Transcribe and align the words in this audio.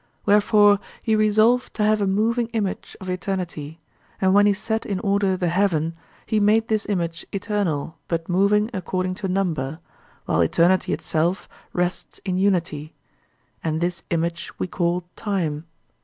Wherefore 0.25 0.79
he 1.03 1.15
resolved 1.15 1.75
to 1.75 1.83
have 1.83 2.01
a 2.01 2.07
moving 2.07 2.47
image 2.53 2.97
of 2.99 3.07
eternity, 3.07 3.79
and 4.19 4.33
when 4.33 4.47
he 4.47 4.53
set 4.53 4.83
in 4.83 4.99
order 5.01 5.37
the 5.37 5.49
heaven, 5.49 5.93
he 6.25 6.39
made 6.39 6.67
this 6.69 6.87
image 6.89 7.23
eternal 7.31 7.99
but 8.07 8.27
moving 8.27 8.71
according 8.73 9.13
to 9.21 9.27
number, 9.27 9.77
while 10.25 10.41
eternity 10.41 10.91
itself 10.91 11.47
rests 11.71 12.17
in 12.25 12.39
unity; 12.39 12.95
and 13.63 13.79
this 13.79 14.01
image 14.09 14.51
we 14.57 14.65
call 14.65 15.03
time. 15.15 15.65